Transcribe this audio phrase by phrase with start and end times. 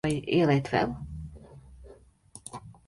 [0.05, 0.95] Vai ieliet vēl?